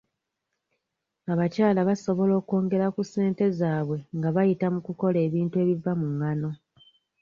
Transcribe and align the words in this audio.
Abakyala 1.31 1.79
basobola 1.89 2.33
okwongera 2.41 2.85
ku 2.95 3.01
ssente 3.07 3.43
zaabwe 3.59 3.97
nga 4.17 4.29
bayita 4.35 4.67
mu 4.73 4.79
kukola 4.87 5.17
ebintu 5.27 5.55
ebiva 5.63 5.91
mu 6.01 6.07
ngano. 6.13 6.49